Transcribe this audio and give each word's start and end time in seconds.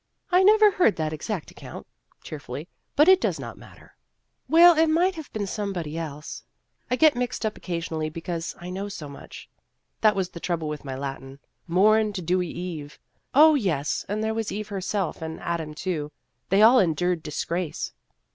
""I 0.31 0.41
never 0.41 0.71
heard 0.71 0.95
that 0.95 1.13
exact 1.13 1.51
account," 1.51 1.85
cheerfully, 2.23 2.67
"but 2.95 3.07
it 3.07 3.21
does 3.21 3.39
not 3.39 3.55
matter." 3.59 3.93
"Well, 4.49 4.75
it 4.75 4.89
might 4.89 5.13
have 5.13 5.31
been 5.31 5.45
somebody 5.45 5.91
12 5.91 6.07
Vassar 6.07 6.23
Studies 6.25 6.41
else. 6.41 6.89
I 6.89 6.95
get 6.95 7.15
mixed 7.15 7.45
up 7.45 7.55
occasionally 7.55 8.09
because 8.09 8.55
I 8.59 8.71
know 8.71 8.89
so 8.89 9.07
much. 9.07 9.47
That 9.99 10.15
was 10.15 10.29
the 10.29 10.39
trouble 10.39 10.67
with 10.67 10.83
my 10.83 10.95
Latin. 10.95 11.37
Morn 11.67 12.13
to 12.13 12.21
dewy 12.23 12.47
eve. 12.47 12.97
Oh, 13.35 13.53
yes, 13.53 14.03
and 14.09 14.23
there 14.23 14.33
was 14.33 14.51
Eve 14.51 14.69
herself, 14.69 15.21
and 15.21 15.39
Adam 15.39 15.75
too. 15.75 16.11
They 16.49 16.63
all 16.63 16.79
endured 16.79 17.21
disgrace." 17.21 17.93